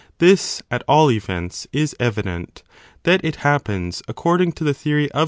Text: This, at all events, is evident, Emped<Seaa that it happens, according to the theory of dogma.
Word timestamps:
This, 0.17 0.63
at 0.71 0.81
all 0.87 1.11
events, 1.11 1.67
is 1.71 1.95
evident, 1.99 2.63
Emped<Seaa 2.65 3.03
that 3.03 3.23
it 3.23 3.35
happens, 3.35 4.01
according 4.07 4.51
to 4.53 4.63
the 4.63 4.73
theory 4.73 5.03
of 5.03 5.09
dogma. 5.11 5.19